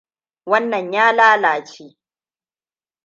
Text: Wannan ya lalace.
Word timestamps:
Wannan 0.49 0.91
ya 0.93 1.11
lalace. 1.13 1.97